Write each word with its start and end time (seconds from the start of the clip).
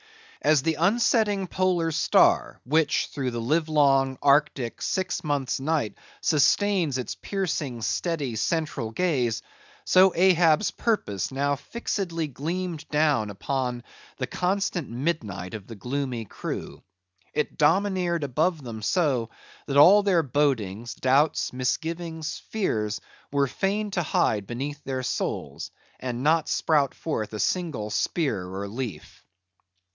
As 0.41 0.63
the 0.63 0.73
unsetting 0.79 1.45
polar 1.45 1.91
star, 1.91 2.59
which 2.65 3.05
through 3.13 3.29
the 3.29 3.39
livelong, 3.39 4.17
arctic, 4.23 4.81
six 4.81 5.23
months' 5.23 5.59
night 5.59 5.93
sustains 6.21 6.97
its 6.97 7.13
piercing, 7.13 7.83
steady, 7.83 8.35
central 8.35 8.89
gaze; 8.89 9.43
so 9.85 10.11
Ahab's 10.15 10.71
purpose 10.71 11.31
now 11.31 11.55
fixedly 11.55 12.25
gleamed 12.27 12.89
down 12.89 13.29
upon 13.29 13.83
the 14.17 14.25
constant 14.25 14.89
midnight 14.89 15.53
of 15.53 15.67
the 15.67 15.75
gloomy 15.75 16.25
crew. 16.25 16.81
It 17.35 17.59
domineered 17.59 18.23
above 18.23 18.63
them 18.63 18.81
so, 18.81 19.29
that 19.67 19.77
all 19.77 20.01
their 20.01 20.23
bodings, 20.23 20.95
doubts, 20.95 21.53
misgivings, 21.53 22.41
fears, 22.49 22.99
were 23.31 23.45
fain 23.45 23.91
to 23.91 24.01
hide 24.01 24.47
beneath 24.47 24.83
their 24.83 25.03
souls, 25.03 25.69
and 25.99 26.23
not 26.23 26.49
sprout 26.49 26.95
forth 26.95 27.31
a 27.33 27.39
single 27.39 27.91
spear 27.91 28.47
or 28.49 28.67
leaf. 28.67 29.23